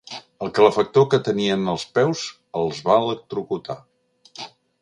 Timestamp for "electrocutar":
3.05-3.77